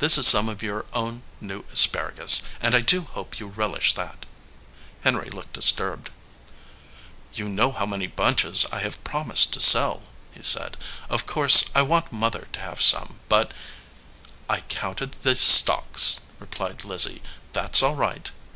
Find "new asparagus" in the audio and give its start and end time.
1.40-2.42